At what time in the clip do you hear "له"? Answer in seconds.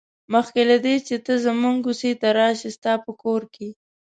0.69-0.77